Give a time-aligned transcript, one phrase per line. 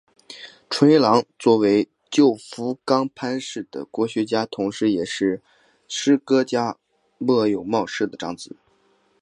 [0.67, 5.43] 纯一郎作为旧福冈藩士的国学家同是也是
[5.87, 6.79] 诗歌家
[7.19, 8.55] 末永茂世的长子。